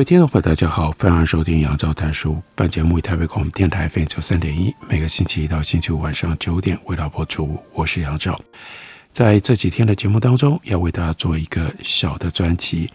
[0.00, 2.42] 各位听众朋友，大家好，欢迎收听杨照谈书。
[2.54, 7.62] 本节目以台北广播电台 FM 九三点一，每个星期一到星期五晚上九点为大家播出。
[7.74, 8.40] 我是杨照，
[9.12, 12.88] 在这几天的节目当中，要为大家做一个小的专辑。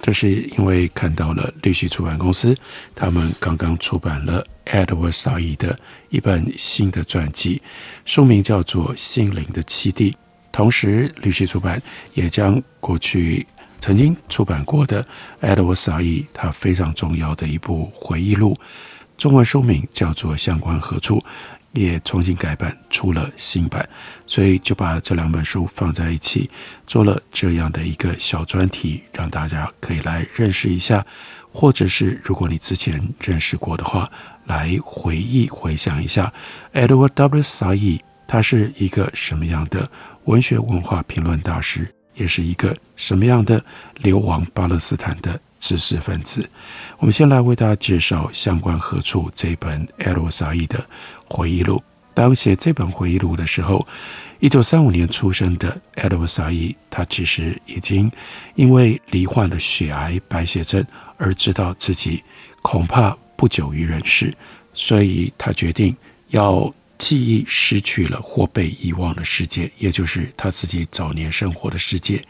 [0.00, 2.56] 这是因为看到了律旭出版公司，
[2.94, 5.76] 他们刚刚出版了 Edward s a i 的
[6.08, 7.60] 一本新的传记，
[8.04, 10.12] 书名叫做《心灵的栖地》。
[10.52, 13.44] 同时，律旭出版也将过去
[13.84, 15.06] 曾经出版过的
[15.42, 18.58] Edward Said 他非常重要的一部回忆录，
[19.18, 21.18] 中文书名叫做《相关何处》，
[21.72, 23.86] 也重新改版出了新版，
[24.26, 26.48] 所以就把这两本书放在一起，
[26.86, 31.04] 做了这样的一个小专题，让大家可以来认识一下，
[31.50, 34.10] 或者是如果你之前认识过的话，
[34.46, 36.32] 来回忆回想一下
[36.72, 37.42] Edward W.
[37.42, 39.86] Said 他是一个什么样的
[40.24, 41.94] 文学文化评论大师。
[42.14, 43.62] 也是一个什么样的
[43.96, 46.48] 流亡巴勒斯坦的知识分子？
[46.98, 50.84] 我们先来为大家介绍《相关何处》这本艾罗萨伊的
[51.28, 51.82] 回忆录。
[52.14, 53.86] 当写这本回忆录的时候，
[54.38, 58.10] 一九三五年出生的艾罗萨伊，他其实已经
[58.54, 60.84] 因为罹患了血癌、白血症
[61.16, 62.22] 而知道自己
[62.62, 64.32] 恐怕不久于人世，
[64.72, 65.96] 所以他决定
[66.28, 66.72] 要。
[66.98, 72.24] 记忆失去了或被遗忘的世界，也就是他自己早年生活的世界。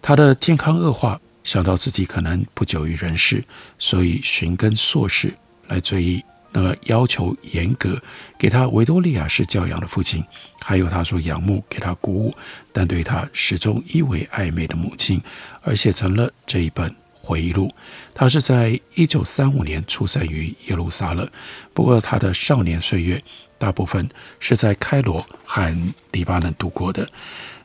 [0.00, 3.44] 他的健康恶化，想到自己可能不久于人世，
[3.78, 5.34] 所以寻根溯始
[5.68, 8.00] 来追忆那个要求严格、
[8.38, 10.24] 给他维多利亚式教养的父亲，
[10.60, 12.34] 还有他所仰慕、给他鼓舞，
[12.72, 15.20] 但对他始终依偎暧昧的母亲，
[15.62, 17.70] 而写成了这一本回忆录。
[18.14, 21.28] 他是在一九三五年出生于耶路撒冷，
[21.74, 23.22] 不过他的少年岁月。
[23.60, 27.06] 大部分是在开罗和黎巴嫩度过的。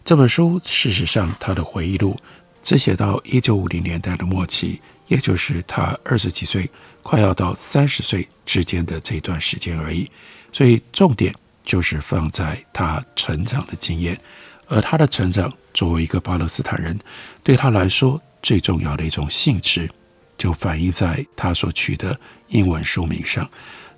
[0.04, 2.16] 这本书事实上，他的回忆录
[2.62, 6.70] 只写到一九五零年代的末期，也就是他二十几岁，
[7.02, 10.12] 快要到三十岁之间的这段时间而已。
[10.52, 14.20] 所以重点就是放在他成长的经验，
[14.68, 17.00] 而他的成长作为一个巴勒斯坦人，
[17.42, 19.90] 对他来说最重要的一种性质，
[20.38, 22.20] 就反映在他所取的
[22.50, 23.50] 英文书名上。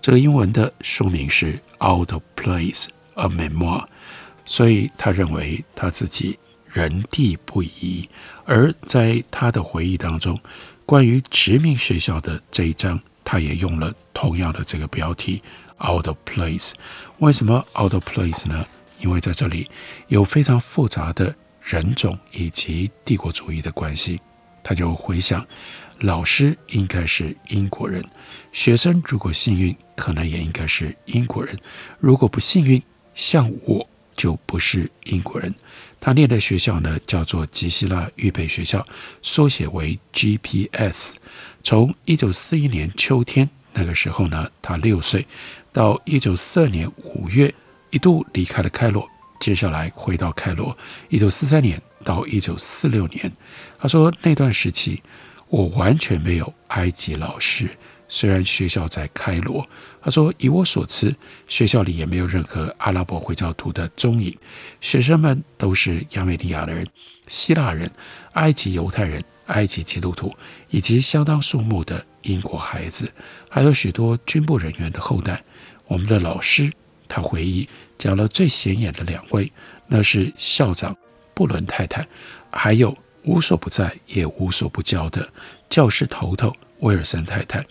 [0.02, 3.82] 这个英文的书名是《Out of Place: A Memoir》，
[4.46, 8.10] 所以他认为他自己人地不宜。
[8.46, 10.40] 而在他的回忆当中，
[10.86, 15.42] 关于殖民学校的这一章，他也用了同样的这个标题
[15.92, 16.70] 《Out of Place》。
[17.18, 18.66] 为什么 Out of Place 呢？
[19.00, 19.70] 因为在这里
[20.08, 24.20] 有非常复杂的人种以及帝国主义的关系。
[24.64, 25.46] 他就回想，
[26.00, 28.04] 老师应该是英国人，
[28.52, 29.76] 学生如果幸运。
[29.98, 31.58] 可能也应该是英国人，
[32.00, 32.80] 如果不幸运，
[33.16, 35.52] 像我就不是英国人。
[36.00, 38.86] 他念的学校呢，叫做吉西拉预备学校，
[39.24, 41.16] 缩写为 GPS。
[41.64, 45.26] 从一九四一年秋天那个时候呢，他六岁，
[45.74, 47.52] 到一九四二年五月
[47.90, 49.10] 一度离开了开罗，
[49.40, 50.78] 接下来回到开罗。
[51.10, 53.32] 一九四三年到一九四六年，
[53.80, 55.02] 他说那段时期
[55.50, 57.70] 我完全没有埃及老师。
[58.10, 59.68] 虽然学校在开罗，
[60.02, 61.14] 他说：“以我所知，
[61.50, 64.34] 学校里也没有任何阿拉伯回教徒的踪影。
[64.80, 66.88] 学生们都是亚美尼亚的人、
[67.28, 67.92] 希腊人、
[68.34, 70.34] 埃及犹太人、埃及基督徒，
[70.70, 73.12] 以及相当数目的英国孩子，
[73.50, 75.44] 还有许多军部人员的后代。
[75.88, 76.72] 我们的老师，
[77.10, 77.68] 他回忆
[77.98, 79.52] 讲了最显眼的两位，
[79.86, 80.96] 那是校长
[81.34, 82.06] 布伦太太，
[82.52, 85.28] 还有无所不在也无所不教的
[85.70, 87.66] 教室头头威尔森太太。”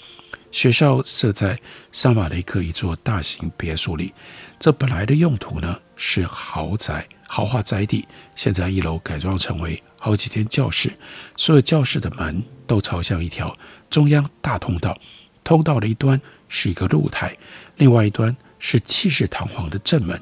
[0.53, 1.59] 学校设在
[1.93, 4.15] 萨马雷克一座大型别墅里，
[4.59, 10.91] 这本来的用途呢是豪宅、豪华宅地，现在一楼改装成为好几间教室，
[11.37, 13.55] 所有教室的门都朝向一条
[13.91, 14.99] 中央大通道，
[15.45, 17.37] 通道的一端是一个露台，
[17.77, 20.19] 另外一端是气势堂皇的正门。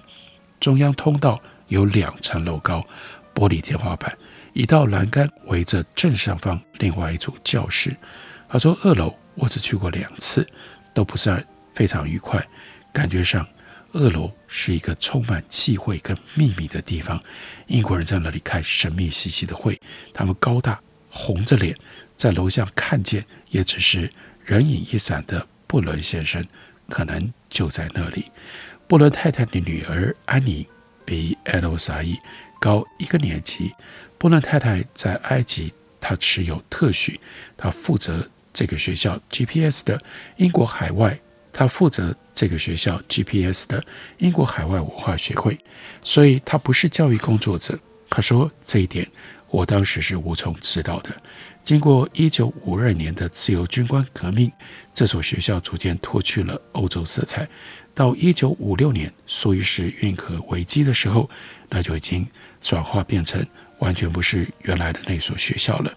[0.58, 2.84] 中央通道有两层楼高，
[3.32, 4.18] 玻璃天花板，
[4.54, 7.94] 一道栏杆围着正上方另外一组教室。
[8.48, 9.14] 他说二楼。
[9.36, 10.46] 我只去过两次，
[10.94, 12.40] 都不算非常愉快。
[12.92, 13.44] 感觉上，
[13.92, 17.20] 二楼是一个充满忌讳跟秘密的地方，
[17.66, 19.76] 英国人在那里开神秘兮兮的会，
[20.12, 20.80] 他们高大，
[21.10, 21.76] 红着脸，
[22.14, 24.08] 在楼下看见也只是
[24.44, 26.40] 人影一闪的布伦先生，
[26.88, 28.30] 可能就在那里。
[28.86, 30.64] 布伦太太的女儿安妮
[31.04, 32.16] 比艾洛萨伊
[32.60, 33.74] 高一个年级。
[34.24, 37.20] 波伦太太在埃及，她持有特许，
[37.58, 40.00] 她负责这个学校 GPS 的
[40.38, 41.20] 英国海外。
[41.52, 43.84] 她负责这个学校 GPS 的
[44.16, 45.58] 英国海外文化学会，
[46.02, 47.78] 所以她不是教育工作者。
[48.08, 49.06] 她说这一点，
[49.50, 51.14] 我当时是无从知道的。
[51.62, 54.50] 经过1952年的自由军官革命，
[54.94, 57.46] 这所学校逐渐脱去了欧洲色彩。
[57.92, 61.28] 到1956年苏伊士运河危机的时候，
[61.68, 62.26] 那就已经
[62.60, 63.46] 转化变成
[63.84, 65.92] 完全不是原来的那所学校了。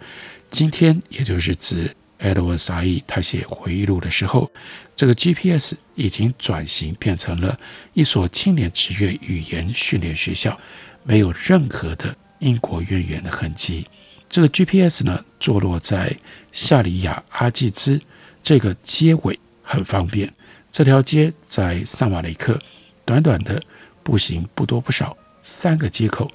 [0.51, 1.95] 今天，也就是指。
[2.19, 4.51] Edward Said 他写回忆录的时候，
[4.95, 7.59] 这个 GPS 已经转型变成了
[7.93, 10.59] 一所青年职业语言训练学校，
[11.03, 13.85] 没有任何的英国渊源的痕迹。
[14.27, 16.11] 这个 GPS 呢，坐落在
[16.51, 18.01] 夏里亚阿济兹
[18.41, 20.33] 这个街尾，很方便。
[20.71, 22.59] 这条街在萨马雷克，
[23.05, 23.61] 短短的
[24.01, 26.31] 步行不多不少，三个街口。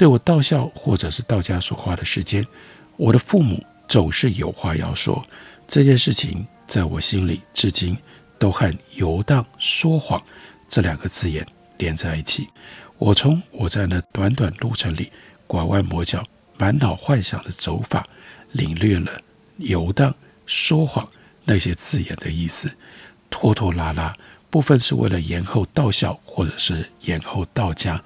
[0.00, 2.46] 对我到校或者是到家所花的时间，
[2.96, 3.62] 我的父母。
[3.86, 5.22] 总是有话要说，
[5.66, 7.94] 这件事情在我心里至今
[8.38, 10.22] 都和游荡、说谎
[10.68, 11.44] 这两个字眼
[11.76, 12.46] 连在一起。
[12.98, 15.10] 我从我在那短短路程里
[15.48, 16.24] 拐弯抹角、
[16.56, 18.08] 满脑幻想的走法，
[18.52, 19.20] 领略了
[19.56, 20.14] 游荡、
[20.46, 21.06] 说谎
[21.44, 22.70] 那些字眼的意思。
[23.28, 24.16] 拖拖拉拉，
[24.50, 28.00] 部分是为了延后到校，或者是延后到家；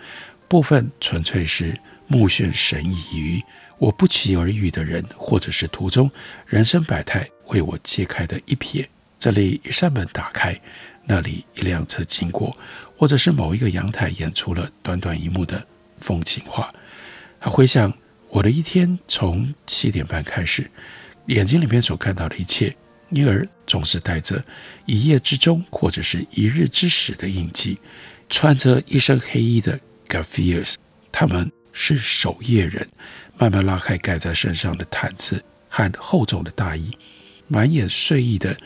[0.55, 3.43] 部分纯粹是目眩神已于。
[3.77, 6.09] 我不期而遇的人，或者是途中
[6.47, 8.87] 人生百态为我揭开的一瞥。
[9.19, 10.57] 这里一扇门打开，
[11.07, 12.57] 那里一辆车经过，
[12.97, 15.61] 或者是某一个阳台演出了短短一幕的
[15.99, 16.69] 风情画。
[17.41, 17.93] 他回想
[18.29, 20.71] 我的一天，从七点半开始，
[21.27, 22.73] 眼睛里面所看到的一切，
[23.11, 24.41] 因而总是带着
[24.87, 27.77] 一夜之中或者是一日之始的印记。
[28.31, 29.79] 穿着一身黑衣的
[30.09, 30.75] Kaffirs，
[31.11, 32.89] 他们是守夜人。
[33.37, 36.97] 慢慢拉开盖在身上的毯子和厚重的大衣，
[37.49, 38.57] 满眼睡意的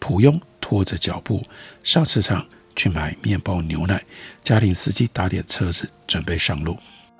[0.00, 1.42] 仆佣拖着脚步
[1.84, 2.44] 上市场
[2.74, 4.02] 去买面包、牛奶。
[4.42, 6.76] 家庭司机打点车子，准备上路。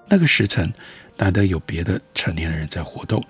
[0.08, 0.72] 那个时辰，
[1.16, 3.24] 难得有别的成年人在活动。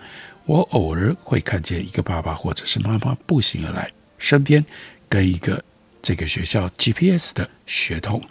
[0.46, 4.64] 我偶尔会看见一个爸爸或者是妈妈步行而来，身边
[5.06, 5.62] 跟一个
[6.00, 8.22] 这个学校 GPS 的学童，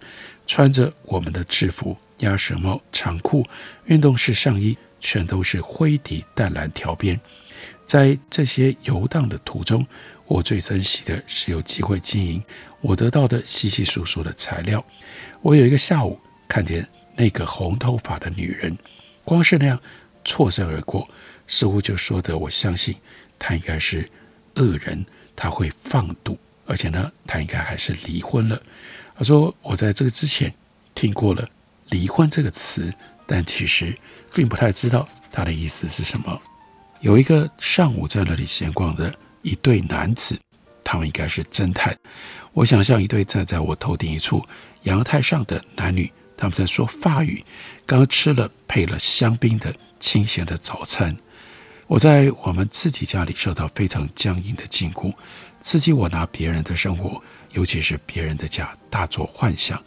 [0.48, 3.46] 穿着我们的制服，鸭舌帽、长裤、
[3.86, 4.78] 运动式上衣。
[5.02, 7.20] 全都是灰底淡蓝条边，
[7.86, 9.86] 在这些游荡的途中，
[10.26, 12.44] 我最珍惜的是有机会经营
[12.82, 14.84] 我得到的稀稀疏疏的材料。
[15.44, 18.76] 我有一个下午看见那个红头发的女人，
[19.24, 19.80] 光是那样
[20.24, 21.08] 错身而过，
[21.46, 22.96] 似乎就说得我相信
[23.38, 24.10] 她应该是
[24.56, 26.36] 恶人，她会放毒，
[26.66, 28.60] 而且呢，她应该还是离婚了。
[29.16, 30.52] 他说我在这个之前
[30.96, 31.48] 听过了
[31.90, 32.94] “离婚”这个词，
[33.26, 33.98] 但其实。
[34.36, 36.38] 并不太知道它的意思是什么。
[37.00, 40.38] 有一个上午在那里闲逛的一对男子，
[40.84, 41.98] 他们应该是侦探。
[42.52, 44.44] 我想象一对站在我头顶一处
[44.84, 47.42] 阳台上的男女，他们在说法语，
[47.86, 51.16] 刚吃了配了香槟的清闲的早餐。
[51.88, 55.14] 我在我们自己家里受到非常僵硬的禁锢，
[55.62, 57.24] 刺激我拿别人的生活，
[57.54, 59.82] 尤其是别人的家，大做幻想。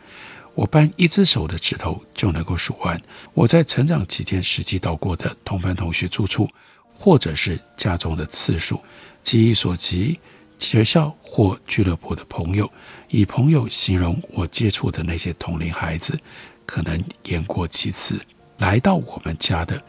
[0.58, 3.00] 我扳一只手的指头就能够数完
[3.32, 6.50] 我在成长期间实际到过的同班同学住处，
[6.92, 8.82] 或者是家中的次数。
[9.22, 10.18] 记忆所及，
[10.58, 12.68] 学校或俱乐部的朋友，
[13.06, 16.18] 以朋友形容我接触的那些同龄孩子，
[16.66, 18.20] 可能言过其实。
[18.56, 19.80] 来到我们家的，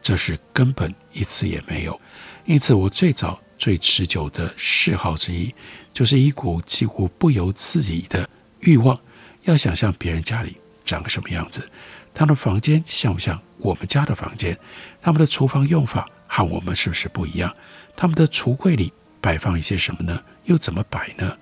[0.00, 2.00] 这是根本一次也没有。
[2.44, 5.52] 因此，我最早最持久的嗜好之一，
[5.92, 8.30] 就是一股几乎不由自己的
[8.60, 8.96] 欲望。
[9.44, 11.66] 要想象别人家里长个什么样子，
[12.12, 14.58] 他们的房间像不像我们家的房间？
[15.02, 17.54] 他们的厨房用法和我们是不是不一样？
[17.96, 20.22] 他们的橱柜里摆放一些什么呢？
[20.44, 21.36] 又怎么摆呢？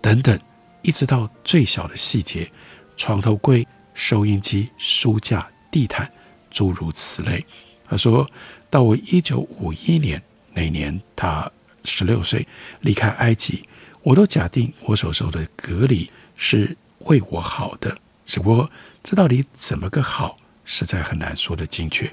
[0.00, 0.38] 等等，
[0.82, 2.50] 一直到最小的细节，
[2.96, 6.10] 床头柜、收音机、书架、地毯，
[6.50, 7.44] 诸如此类。
[7.88, 8.28] 他说
[8.70, 10.22] 到我一九五一年
[10.52, 11.50] 那年，他
[11.84, 12.46] 十六岁
[12.80, 13.64] 离开埃及，
[14.02, 16.76] 我都假定我所受的隔离是。
[17.00, 18.70] 为我好的，只不过
[19.02, 22.12] 这到底怎么个好，实在很难说得精确。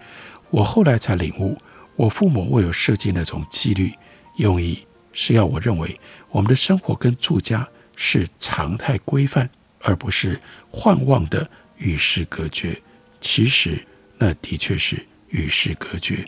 [0.50, 1.58] 我后来才领悟，
[1.96, 3.92] 我父母为我设计那种纪律，
[4.38, 6.00] 用意是要我认为
[6.30, 9.50] 我们的生活跟住家是常态规范，
[9.82, 10.40] 而不是
[10.70, 12.80] 幻望的与世隔绝。
[13.20, 13.84] 其实
[14.18, 16.24] 那的确是与世隔绝，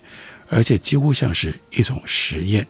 [0.50, 2.68] 而且几乎像是一种实验。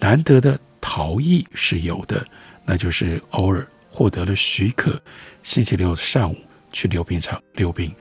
[0.00, 2.26] 难得的逃逸是有的，
[2.64, 5.00] 那就是偶尔获得了许可，
[5.44, 6.36] 星期六上午
[6.72, 7.94] 去溜冰场溜冰。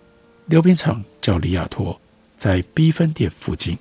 [0.47, 2.01] 溜冰场叫里亚托，
[2.35, 3.77] 在 B 分店附近。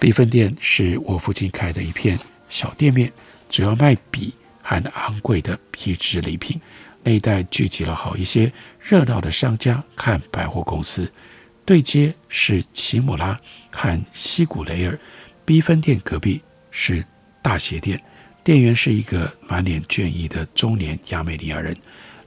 [0.00, 3.12] B 分店是我父亲开的一片小店面，
[3.48, 6.60] 主要卖笔和昂贵的皮质礼品。
[7.04, 11.08] 那一带聚集了好一些热闹的商家和百货公司。
[11.64, 13.40] 对街是奇姆拉
[13.70, 14.98] 和西古雷尔。
[15.44, 16.42] B 分店隔壁
[16.72, 17.04] 是
[17.40, 18.02] 大鞋店，
[18.44, 21.76] 店员是一个满脸倦意的中年亚美尼亚人，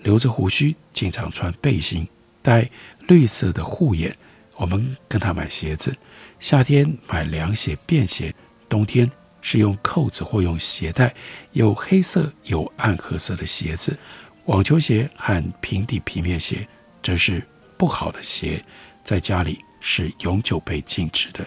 [0.01, 2.07] 留着胡须，经常穿背心，
[2.41, 2.69] 戴
[3.07, 4.15] 绿色的护眼。
[4.55, 5.93] 我们跟他买鞋子。
[6.39, 8.33] 夏天买凉鞋、便鞋，
[8.69, 9.09] 冬天
[9.41, 11.13] 是用扣子或用鞋带，
[11.51, 13.97] 有黑色有暗褐色的鞋子，
[14.45, 16.65] 网球鞋和平底皮面鞋，
[17.01, 17.43] 这是
[17.77, 18.63] 不好的鞋，
[19.03, 21.45] 在家里是永久被禁止的。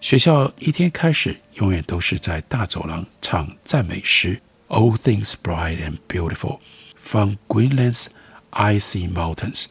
[0.00, 6.58] 学校一天开始，永远都是在大走廊唱赞美诗，All things bright and beautiful
[6.96, 8.06] from Greenland's
[8.50, 9.66] icy mountains，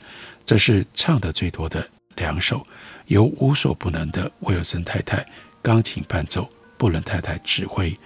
[0.45, 2.65] 这是唱的最多的两首。
[3.07, 5.25] 由无所不能的威尔森太太
[5.63, 7.97] 钢琴伴奏，布伦太太指挥。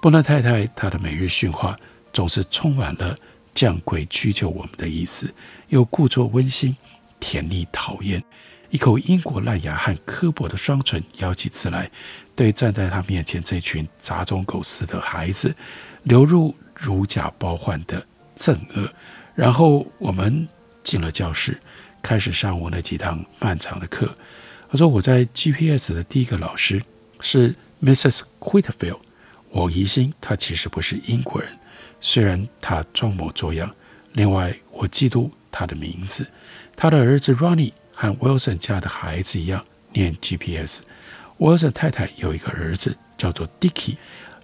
[0.00, 1.76] 布伦太太她的每日训话
[2.10, 3.14] 总是充满了
[3.54, 5.32] 降贵屈就我们的意思，
[5.68, 6.74] 又故作温馨、
[7.20, 8.24] 甜腻讨厌。
[8.70, 11.90] 一口英国烂牙和刻薄的双唇咬起刺来，
[12.34, 15.54] 对站在他面前这群杂种狗似的孩子
[16.02, 18.04] 流入如假包换的
[18.36, 18.88] 憎恶。
[19.34, 20.48] 然后我们
[20.82, 21.58] 进了教室，
[22.02, 24.14] 开始上我那几堂漫长的课。
[24.68, 26.82] 他说：“我在 GPS 的第一个老师
[27.20, 28.22] 是 Mrs.
[28.40, 28.98] Quitfield。
[29.50, 31.48] 我疑心他其实不是英国人，
[32.00, 33.72] 虽然他装模作样。
[34.12, 36.26] 另外，我嫉妒他的名字。
[36.74, 40.80] 他的儿子 Ronnie 和 Wilson 家的孩子一样念 GPS。
[41.38, 43.96] Wilson 太太有一个儿子叫做 Dicky，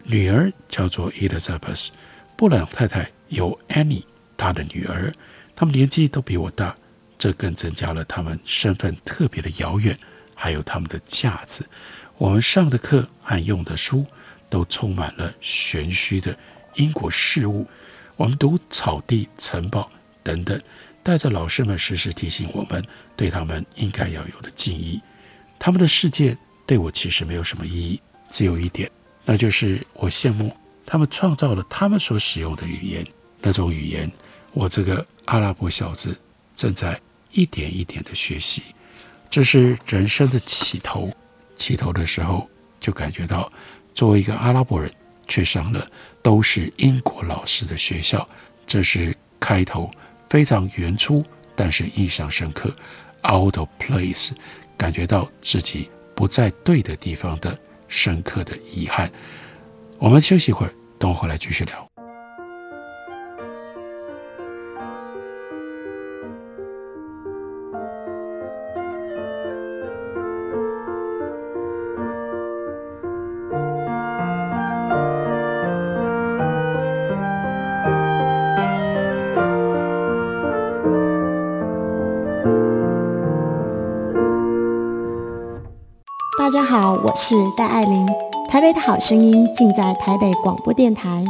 [0.05, 1.89] 女儿叫做 Elizabeth。
[2.35, 4.05] 布朗太太有 Annie，
[4.39, 5.13] 她的女儿。
[5.55, 6.75] 他们年纪都比我大，
[7.19, 9.97] 这更增加了他们身份特别的遥远。”
[10.35, 11.69] 还有他们的架子，
[12.17, 14.05] 我们上的课和用的书
[14.51, 16.37] 都充满了玄虚的
[16.75, 17.65] 英国事物。
[18.17, 19.89] 我们读草地、城堡
[20.25, 20.61] 等等，
[21.03, 22.85] 带着老师们时时提醒我们
[23.17, 25.01] 对他们应该要有的敬意。
[25.59, 28.91] 他们的世界对我其实没有什么意义，只有一点，
[29.25, 30.55] 那就是我羡慕
[30.87, 33.07] 他们创造了他们所使用的语言。
[33.41, 34.11] 那种语言，
[34.53, 36.17] 我这个阿拉伯小子
[36.55, 37.01] 正在
[37.33, 38.63] 一点一点的学习。
[39.29, 41.11] 这是人生的起头，
[41.57, 43.51] 起头的时候就感觉到，
[43.95, 44.93] 作为一个阿拉伯人，
[45.27, 45.85] 却上了
[46.23, 48.25] 都是英国老师的学校。
[48.65, 49.91] 这是开头，
[50.33, 51.23] 非常原初，
[51.55, 52.73] 但是印象深刻
[53.31, 54.31] ，out of place，
[54.79, 57.55] 感觉到自己不在对的地方的
[57.87, 59.13] 深刻的遗憾。
[59.99, 61.92] 我们休息一会儿，等我回来继续聊。
[87.15, 88.07] 是戴爱玲，
[88.49, 91.23] 台北的好声音尽在台北广播电台。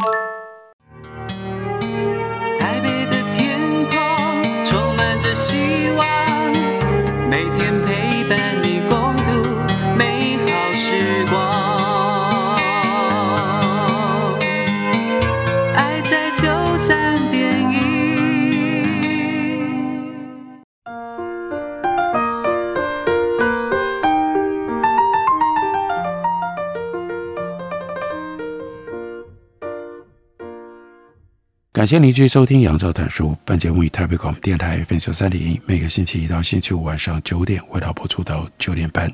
[31.83, 33.31] 感谢您继续收听《杨照谈书》。
[33.45, 39.13] 本节目以台北广播电台 FM 九三点一，每个星期一到星期五晚上九点为大家播出到九点半。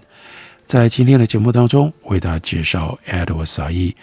[0.66, 3.94] 在今天的节目当中，为大家介绍 Edward Said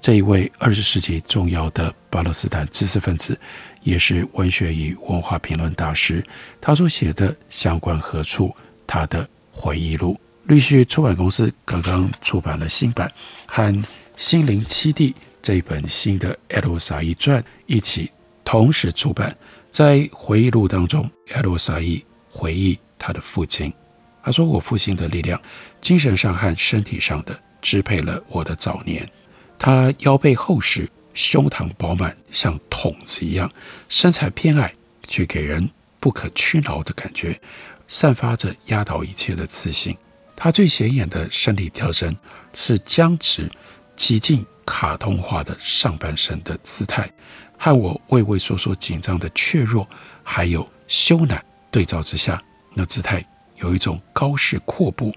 [0.00, 3.38] 这一位二十世纪重要的巴勒斯坦知识分子，
[3.82, 6.24] 也是文学与文化评论大师。
[6.62, 8.48] 他所写的《乡关何处》，
[8.86, 13.12] 他的回忆录，律旭出版公司刚刚出版了新版，
[13.44, 13.70] 和
[14.16, 15.10] 《心灵七地》
[15.42, 18.10] 这一本新的 Edward Said 传一起。
[18.44, 19.36] 同时出版，
[19.70, 23.72] 在回忆录当中艾洛萨伊回忆他的父亲。
[24.22, 25.40] 他说：“我父亲的力量，
[25.80, 29.06] 精神上和身体上的，支配了我的早年。
[29.58, 33.50] 他腰背厚实，胸膛饱满，像桶子一样，
[33.88, 34.72] 身材偏矮，
[35.06, 35.68] 却给人
[36.00, 37.38] 不可屈挠的感觉，
[37.86, 39.96] 散发着压倒一切的自信。
[40.34, 42.16] 他最显眼的身体特征
[42.54, 43.48] 是僵直、
[43.94, 47.10] 极尽卡通化的上半身的姿态，
[47.64, 49.88] 和我畏畏缩缩、紧张的怯弱，
[50.22, 51.40] 还有羞赧
[51.70, 52.42] 对照之下，
[52.74, 55.10] 那姿态有一种高势阔步，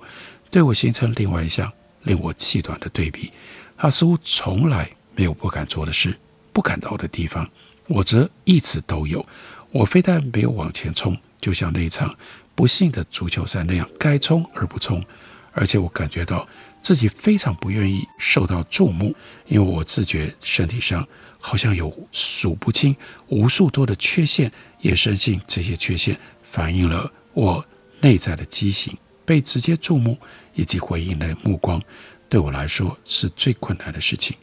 [0.50, 1.70] 对我形成另外一项
[2.04, 3.34] 令我气短的对比。
[3.76, 6.18] 他似乎从来没有不敢做的事、
[6.54, 7.46] 不敢到的地方，
[7.86, 9.26] 我则一直都有。
[9.72, 12.16] 我非但没有往前冲，就像那一场
[12.56, 15.04] 不幸的足球赛那样，该冲而不冲，
[15.52, 16.48] 而且我感觉到
[16.82, 19.16] 自己非常不愿意受到注目，
[19.46, 21.08] 因为我自觉身体上
[21.40, 22.96] 好像有数不清、
[23.28, 27.66] 无数多的缺陷，也深信这些缺陷反映了我
[28.02, 30.18] 内在的畸形，被直接注目
[30.54, 31.82] 以及回应的目光。
[32.30, 34.36] 对我来说是最困难的事情。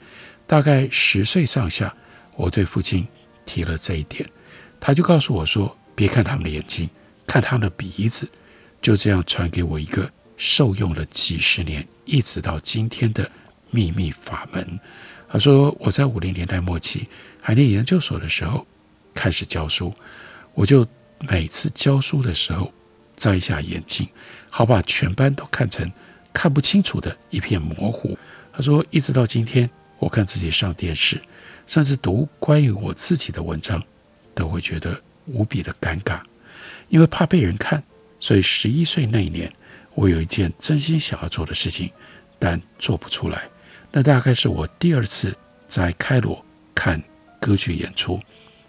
[0.47, 1.95] 大概十岁上下，
[2.37, 3.07] 我对父亲
[3.47, 4.29] 提了这一点，
[4.79, 6.89] 他就告诉我说：“别看他们的眼睛，
[7.27, 8.31] 看他们的鼻子。”
[8.83, 13.31] 就这样传给我一个受用了几十年，一直到今天的
[13.71, 14.81] 秘密法门。
[15.29, 17.05] 他说：“我在五零年代末期
[17.41, 18.67] 还念研究所的时候
[19.15, 19.93] 开始教书，
[20.55, 20.87] 我就
[21.29, 22.73] 每次教书的时候
[23.17, 24.09] 摘下眼镜，
[24.51, 25.91] 好把全班都看成。”
[26.35, 28.19] 看不清楚的一片模糊。
[28.53, 31.17] 他说，一直到今天，我看自己上电视，
[31.65, 33.81] 甚至读关于我自己的文章，
[34.35, 36.21] 都会觉得无比的尴尬，
[36.89, 37.81] 因为怕被人看。
[38.19, 39.53] 所以十一岁那一年，
[39.95, 41.91] 我有一件真心想要做的事情，
[42.39, 43.43] 但做不出来。
[43.91, 45.37] 那大概是我第二次
[45.67, 47.03] 在开罗看
[47.41, 48.21] 歌剧演出，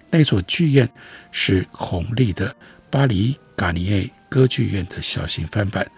[0.10, 0.90] 那座剧院
[1.32, 2.56] 是红丽的
[2.90, 5.90] 巴黎嘎尼耶歌剧院的小型翻版，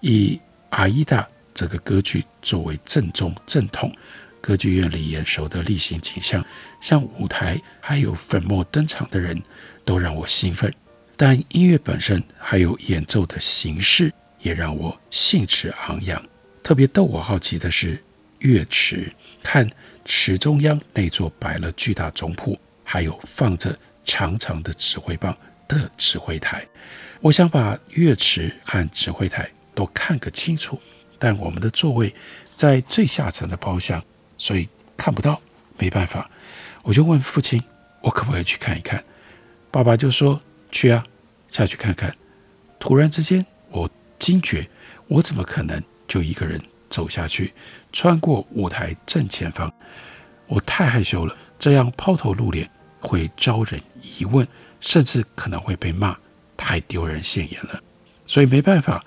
[0.00, 0.40] 以。
[0.72, 3.94] 阿依达这个歌剧作为正宗正统，
[4.40, 6.42] 歌剧院里眼熟的例行景象，
[6.80, 9.38] 像舞台还有粉墨登场的人，
[9.84, 10.72] 都让我兴奋。
[11.14, 14.10] 但音乐本身还有演奏的形式，
[14.42, 16.22] 也让我兴致昂扬。
[16.62, 18.02] 特别逗我好奇的是
[18.40, 19.10] 月池，
[19.42, 19.68] 看
[20.04, 23.74] 池中央那座摆了巨大总谱，还有放着
[24.04, 26.66] 长长的指挥棒的指挥台。
[27.20, 29.50] 我想把月池和指挥台。
[29.74, 30.78] 都看个清楚，
[31.18, 32.14] 但我们的座位
[32.56, 34.04] 在最下层的包厢，
[34.36, 35.40] 所以看不到。
[35.78, 36.30] 没办法，
[36.82, 37.58] 我就问父亲
[38.02, 39.02] ：“我可不可以去看一看？”
[39.72, 40.38] 爸爸就说
[40.70, 41.02] ：“去啊，
[41.48, 42.14] 下去看看。”
[42.78, 43.46] 突然之间，
[44.22, 44.64] 惊觉：
[45.08, 47.52] 我怎么可能就一个人走下去，
[47.92, 49.68] 穿过舞台正前方？
[50.46, 54.46] 我太害羞了，这样抛头露脸会招人疑问，
[54.78, 56.16] 甚至可能会被骂，
[56.56, 57.82] 太丢人现眼了。
[58.24, 59.04] 所以没办法。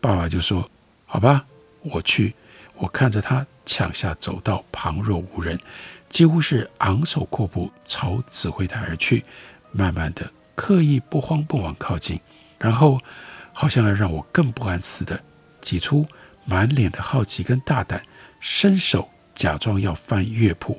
[0.00, 0.68] 爸爸就说
[1.06, 1.46] ：“好吧，
[1.82, 2.34] 我去。”
[2.74, 5.56] 我看着他抢下走道，旁若无人，
[6.08, 9.22] 几乎是昂首阔步朝指挥台而去，
[9.70, 12.20] 慢慢的、刻意不慌不忙靠近，
[12.58, 12.98] 然后
[13.58, 15.18] 好像要让我更不安似的，
[15.62, 16.04] 挤出
[16.44, 18.02] 满脸的好奇跟大胆，
[18.38, 20.78] 伸手假装要翻乐谱。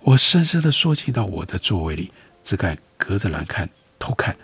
[0.00, 2.10] 我深深的缩进到我的座位里，
[2.42, 4.34] 只敢隔着栏看偷看。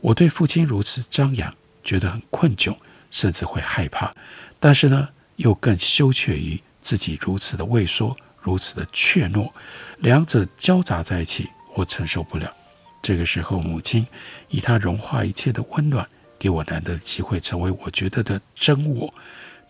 [0.00, 1.54] 我对父亲如此张扬，
[1.84, 2.76] 觉得很困窘。
[3.12, 4.10] 甚至会害怕，
[4.58, 5.06] 但是呢，
[5.36, 9.52] 又更羞怯于自己如此的畏缩，如此的怯懦，
[9.98, 12.50] 两者交杂在一起，我承受不了。
[13.02, 14.06] 这个时候，母亲
[14.48, 16.08] 以她融化一切的温暖，
[16.42, 19.08] 给我难得的机会，成为我觉得的真我。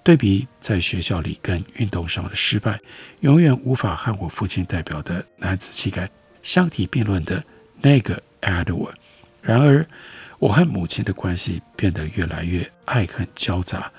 [0.02, 2.78] 对比在学校里跟运动上的失败，
[3.20, 6.08] 永远无法和我父亲代表的男子气概
[6.42, 7.44] 相提并论的
[7.82, 8.94] 那个 Edward。
[9.42, 9.86] 然而，
[10.38, 13.92] 我和母亲的关系变得越来越爱恨交杂，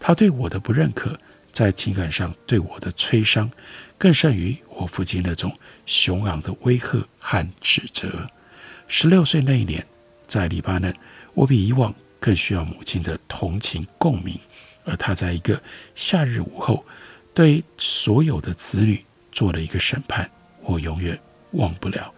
[0.00, 1.14] 她对我的不认可，
[1.52, 3.50] 在情感上对我的摧伤，
[3.98, 8.24] 更胜于我父亲那种雄昂的威吓和指责。
[8.88, 9.86] 十六岁那一年，
[10.26, 10.92] 在黎巴嫩，
[11.34, 14.40] 我比以往更需要母亲的同情共鸣，
[14.86, 15.60] 而她在一个
[15.94, 16.82] 夏日午后，
[17.34, 20.30] 对所有的子女做了一个审判，
[20.62, 21.18] 我永远
[21.50, 22.10] 忘不了。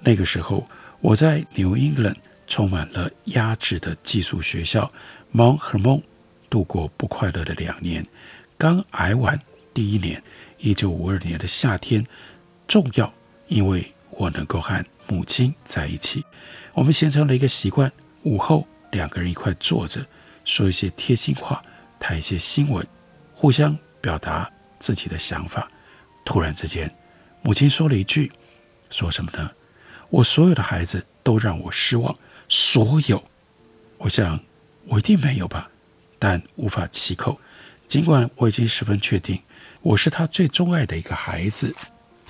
[0.00, 0.66] 那个时候，
[1.00, 2.16] 我在 New England。
[2.48, 4.88] 充满了压制的寄宿学校
[5.34, 6.00] ，Mount Hermon，
[6.48, 8.06] 度过不快乐的两年。
[8.56, 9.36] 刚挨完
[9.74, 10.22] 第一年，
[10.58, 12.06] 一九五二年的夏天，
[12.68, 13.12] 重要，
[13.48, 16.24] 因为我能够和母亲在一起。
[16.72, 17.90] 我们形成了一个习惯，
[18.22, 20.04] 午后两个人一块坐着，
[20.44, 21.62] 说一些贴心话，
[21.98, 22.86] 谈一些新闻，
[23.32, 25.68] 互相表达自己的想法。
[26.24, 26.92] 突然之间，
[27.42, 28.32] 母亲说了一句
[28.90, 29.50] ：“说什么呢？
[30.10, 32.16] 我所有的孩子都让我失望。”
[32.48, 33.22] 所有，
[33.98, 34.38] 我想
[34.86, 35.68] 我一定没有吧，
[36.18, 37.40] 但无法启口。
[37.88, 39.42] 尽管我已经十分确定，
[39.82, 41.74] 我是他最钟爱的一个孩子。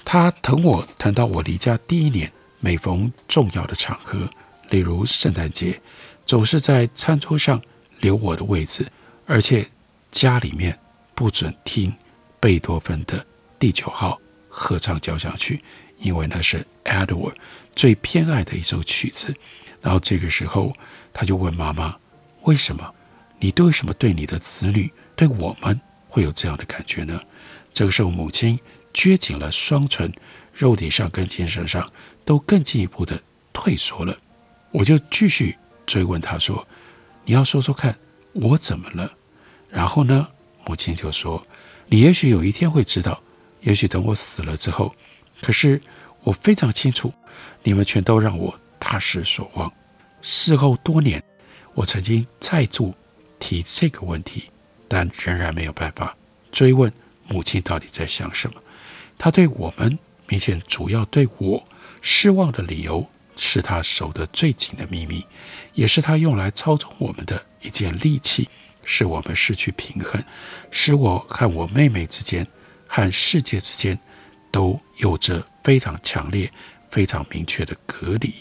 [0.04, 4.28] 他疼我疼到我离家第一年，每逢重要的场合，
[4.70, 5.80] 例如圣诞节，
[6.26, 7.62] 总是在餐桌上
[8.00, 8.84] 留我的位置，
[9.26, 9.66] 而且
[10.10, 10.78] 家里面
[11.14, 11.94] 不准听
[12.40, 13.24] 贝多芬的
[13.58, 15.62] 第九号合唱交响曲，
[15.96, 17.34] 因为那是 Edward
[17.74, 19.32] 最偏爱的一首曲子。
[19.80, 20.72] 然后这个时候，
[21.12, 21.96] 他就问妈妈
[22.42, 22.92] ：“为什么？
[23.38, 27.20] 你为什么对你的子女，对我们会有这样的感觉呢？”
[27.72, 28.58] 这个时候，母亲
[28.92, 30.12] 撅紧了双唇，
[30.52, 31.88] 肉体上跟精神上
[32.24, 34.16] 都更进一步的退缩了。
[34.72, 36.66] 我就继续追问他说
[37.24, 37.96] ：“你要说说看，
[38.32, 39.12] 我怎么了？”
[39.70, 40.28] 然后呢，
[40.66, 41.42] 母亲就说
[41.86, 43.22] ：“你也许有一天会知道，
[43.60, 44.94] 也许等我死了之后。
[45.40, 45.80] 可是
[46.22, 47.12] 我非常清楚，
[47.62, 49.72] 你们全都让我大失所望。
[50.20, 51.22] 事后多年，
[51.74, 52.94] 我曾经再度
[53.38, 54.44] 提这个问题，
[54.88, 56.16] 但仍然没有办法
[56.50, 56.92] 追问。”
[57.28, 58.62] 母亲到底在想什么？
[59.18, 61.64] 她对我们明显主要对我
[62.00, 63.04] 失望的理由，
[63.36, 65.24] 是他守得最紧的秘密，
[65.74, 68.48] 也是他用来操纵我们的一件利器，
[68.84, 70.20] 使我们失去平衡，
[70.70, 72.46] 使我和我妹妹之间，
[72.86, 73.98] 和世界之间，
[74.50, 76.50] 都有着非常强烈、
[76.90, 78.34] 非常明确的隔离。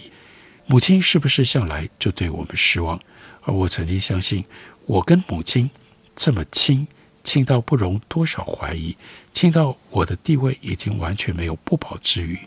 [0.66, 3.00] 母亲是不是向来就对我们失望？
[3.44, 4.44] 而我曾经相信，
[4.86, 5.70] 我跟母亲
[6.16, 6.88] 这么亲。
[7.26, 8.96] 亲到不容多少怀疑，
[9.34, 12.40] 亲到我的地位已经完全没有不保之余。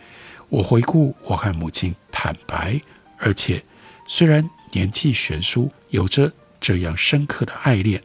[0.49, 2.81] 我回顾我和母亲坦白，
[3.19, 3.63] 而且
[4.07, 8.03] 虽然年纪悬殊，有着这样深刻的爱恋，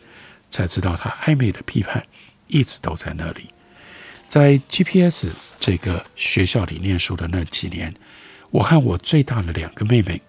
[0.50, 2.06] 才知道她暧昧的批判
[2.48, 3.48] 一直都在那里。
[4.28, 5.28] 在 GPS
[5.60, 7.94] 这个学校里念书的那几年，
[8.52, 10.22] 我和我最大的两个妹妹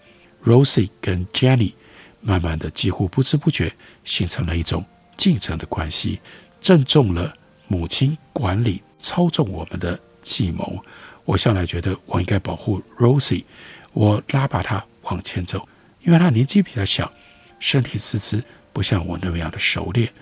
[0.44, 1.72] Rosie 跟 Jenny，
[2.20, 3.74] 慢慢的几乎不知不觉
[4.04, 4.84] 形成了一种。
[5.16, 6.20] 竞争的关系，
[6.60, 7.32] 正中了
[7.68, 10.84] 母亲管理操纵我们的计谋。
[11.24, 13.44] 我向来觉得我应该保护 Rosie，
[13.92, 15.66] 我拉把她往前走，
[16.02, 17.10] 因为她年纪比较小，
[17.58, 20.12] 身体四肢不像我那么样的熟练。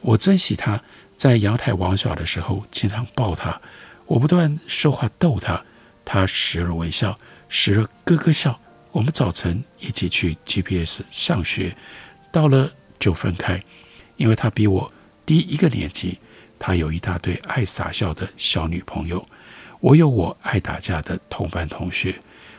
[0.00, 0.80] 我珍惜她
[1.16, 3.60] 在阳台玩耍的时候，经常抱她。
[4.06, 5.64] 我不断说话逗她，
[6.04, 8.58] 她时而微笑，时而咯咯笑。
[8.90, 11.74] 我们早晨一起去 GPS 上学，
[12.30, 13.62] 到了就分开。
[14.16, 14.92] 因为她比我
[15.24, 16.18] 低一个年级，
[16.58, 19.26] 她有一大堆爱傻笑的小女朋友，
[19.82, 22.14] 我有我爱打架的同班同学。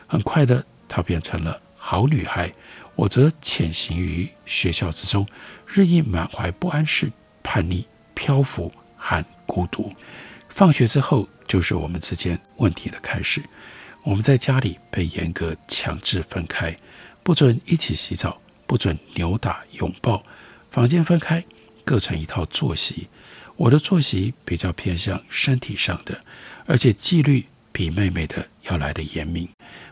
[0.06, 2.52] 很快的，她变成了好女孩，
[2.94, 5.26] 我则潜行于学校之中，
[5.66, 7.10] 日益满怀不安、是
[7.42, 9.90] 叛逆、漂浮和孤独。
[10.50, 13.42] 放学之后，就是我们之间问题的开始。
[14.02, 16.76] 我们在家里被严格强制分开，
[17.22, 20.22] 不准一起洗澡，不准扭打拥抱，
[20.70, 21.42] 房间分开。
[21.86, 23.08] 各成一套作息，
[23.56, 26.20] 我的作息比较偏向身体上的，
[26.66, 29.48] 而且纪律比妹妹的要来得严明。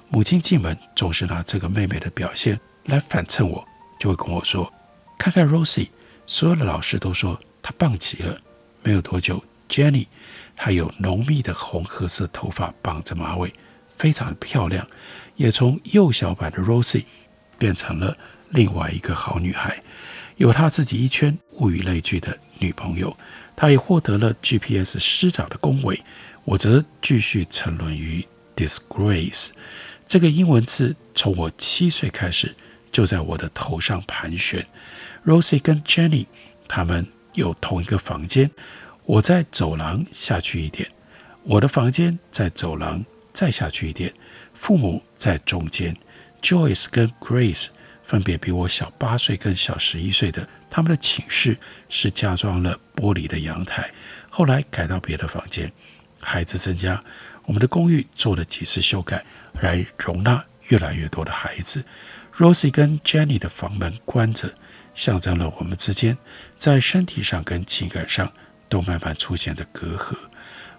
[0.09, 3.65] 母亲进门总是拿这个妹妹的表现来反衬我，
[3.99, 4.71] 就会跟我说
[5.17, 5.89] ：“看看 Rosie，
[6.27, 8.39] 所有的老师都说她棒极了。”
[8.83, 10.07] 没有多久，Jenny，
[10.57, 13.55] 她有浓密的红褐色头发绑着马尾，
[13.97, 14.87] 非常漂亮，
[15.37, 17.05] 也从幼小版的 Rosie
[17.59, 18.17] 变成了
[18.51, 19.81] 另外一个好女孩。
[20.37, 23.17] 有她自己一圈物以类聚的女朋友，
[23.63, 26.03] 他也获得了 GPS 师长的恭维，
[26.45, 29.51] 我则继续沉沦于 disgrace
[30.05, 32.53] 这个英文字，从我七岁开始
[32.91, 34.67] 就在我的头上盘旋。
[35.25, 36.27] Rosie 跟 Jenny
[36.67, 38.51] 他们有同一个房间，
[39.05, 40.91] 我在走廊下去一点，
[41.45, 44.13] 我的房间在走廊再下去一点，
[44.55, 45.97] 父母在中间
[46.43, 47.69] ，Joyce 跟 Grace。
[48.13, 51.57] 分别比我小八岁跟小十一岁的，他们的寝室
[51.89, 53.91] 是加装了玻璃的阳台，
[54.29, 55.73] 后来改到别的房间。
[56.21, 57.03] 孩子增加，
[57.47, 59.25] 我们的公寓做了几次修改，
[59.63, 61.83] 来容纳越来越多的孩子。
[62.37, 64.53] Rosie 跟 Jenny 的房门关着，
[64.95, 66.19] 象征了我们之间
[66.59, 68.31] 在身体上跟情感上
[68.69, 70.15] 都慢慢出现的隔阂。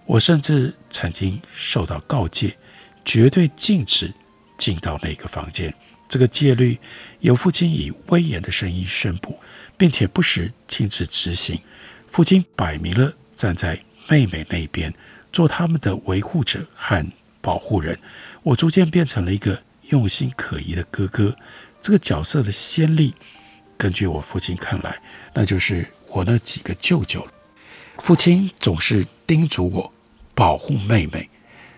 [0.06, 2.56] 我甚至曾经受到告诫，
[3.04, 4.14] 绝对禁止
[4.56, 5.74] 进到那个房间。
[6.14, 6.78] 这个戒律
[7.22, 9.36] 由父亲以威严的声音宣布，
[9.76, 11.60] 并且不时亲自执行。
[12.12, 14.94] 父亲摆明了站在妹妹那边，
[15.32, 17.04] 做他们的维护者和
[17.42, 17.98] 保护人。
[18.44, 21.36] 我逐渐变成了一个用心可疑的哥哥。
[21.82, 23.16] 这个角色的先例，
[23.76, 25.02] 根据我父亲看来，
[25.34, 27.28] 那就是我那几个舅舅。
[27.98, 29.92] 父亲总是叮嘱我
[30.36, 31.28] 保护妹妹，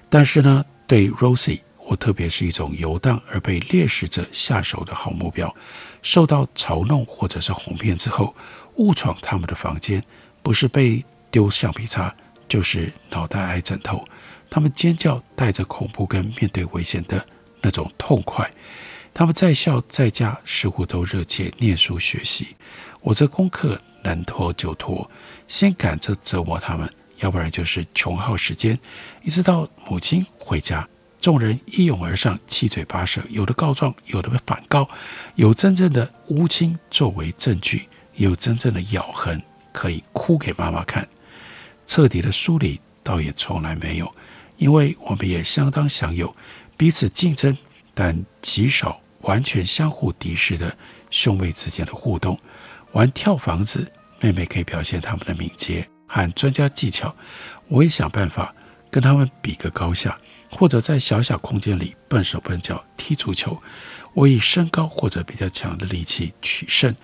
[0.09, 1.61] 但是呢，对 Rosie。
[1.87, 5.53] 我特别是一种游荡而被猎食者下手的好目标，
[6.01, 8.35] 受到嘲弄或者是哄骗之后，
[8.75, 10.03] 误闯他们的房间，
[10.41, 12.13] 不是被丢橡皮擦，
[12.47, 14.03] 就是脑袋挨枕头。
[14.49, 17.25] 他们尖叫，带着恐怖跟面对危险的
[17.61, 18.49] 那种痛快。
[19.13, 22.55] 他们在校在家似乎都热切念书学习，
[23.01, 25.09] 我这功课能拖就拖，
[25.47, 28.77] 先赶着折磨他们，要不然就是穷耗时间，
[29.23, 30.87] 一直到母亲回家。
[31.25, 34.87] 众人一拥而上，七嘴八舌，有的告状，有的反告，
[35.33, 39.41] 有真正的乌青作为证据，有真正的咬痕
[39.73, 41.09] 可以哭给妈妈看。
[41.87, 44.15] 彻底的梳理倒也从来没有，
[44.57, 46.31] 因为我们也相当享有
[46.77, 47.57] 彼此竞争，
[47.95, 50.77] 但极少完全相互敌视的
[51.09, 52.39] 兄妹之间的互动。
[52.91, 57.15] 玩跳房子，妹妹可以表现他们的敏捷和专家技巧，
[57.67, 58.53] 我也想办法
[58.91, 60.15] 跟他们比个高下。
[60.49, 63.61] 或者在小小空间里笨手笨脚踢足球，
[64.13, 66.95] 我以身高或者比较强的力气取胜。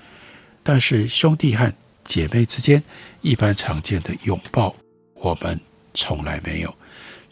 [0.63, 1.73] 但是兄弟和
[2.04, 2.82] 姐妹之间
[3.21, 4.73] 一般常见的拥抱，
[5.15, 5.60] 我们
[5.93, 6.73] 从来没有。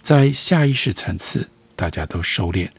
[0.02, 2.70] 在下意识层次，大家都收敛。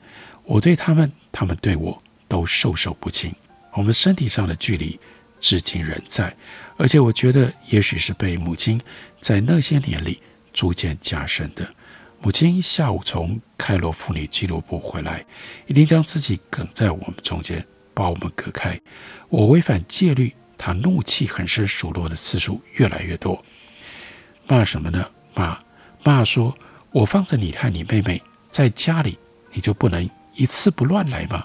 [0.44, 3.32] 我对他们，他们对我都授受不亲。
[3.72, 4.98] 我们身体上的距离
[5.38, 6.34] 至今仍在，
[6.76, 8.80] 而且我觉得也许是被母亲
[9.20, 10.20] 在那些年里
[10.52, 11.72] 逐渐加深的。
[12.22, 15.24] 母亲下午从开罗妇女俱乐部回来，
[15.66, 18.78] 一定将自己哽在我们中间，把我们隔开。
[19.30, 23.42] 我违反戒律，她怒气横生，数落的次数越来越多。
[24.46, 25.08] 骂什么呢？
[25.34, 25.58] 骂
[26.04, 26.54] 骂说
[26.92, 29.18] ：“我放着你和你妹妹在家里，
[29.52, 31.42] 你就不能一次不乱来吗？”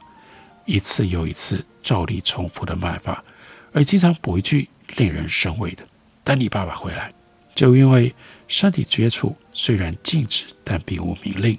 [0.66, 3.24] 一次又一次照例重复的骂法，
[3.72, 5.86] 而经常补一句令人生畏的
[6.26, 7.10] ：“等你爸爸回来。”
[7.56, 8.14] 就因为
[8.50, 11.58] 身体接触虽然禁止，但并无明令。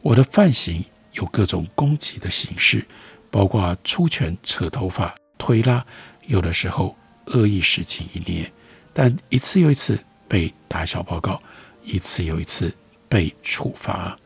[0.00, 2.86] 我的犯行有各种攻击的形式，
[3.30, 5.84] 包括出拳、扯头发、推拉，
[6.28, 8.50] 有的时候恶意使劲一捏，
[8.94, 11.42] 但一次又一次被打小报告，
[11.82, 12.72] 一次又一次
[13.08, 14.16] 被处罚，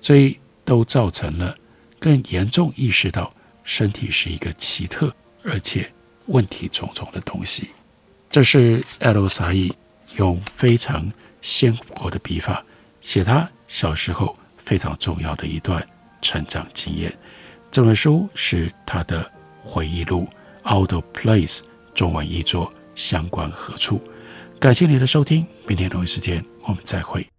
[0.00, 1.56] 所以都造成了
[2.00, 3.32] 更严重意识到
[3.62, 5.88] 身体是一个奇特而且
[6.26, 7.70] 问题重重的东西。
[8.28, 9.72] 这是 L 沙伊。
[10.16, 11.10] 用非常
[11.44, 12.64] 鲜活的笔法
[13.02, 15.86] 写他小时候非常重要的一段
[16.22, 17.14] 成长经验。
[17.70, 19.30] 这本书是他的
[19.62, 20.26] 回忆录
[20.74, 21.58] 《Out of Place》，
[21.94, 23.98] 中文译作《相关何处》。
[24.58, 27.33] 感谢你的收听，明天同一时间我们再会。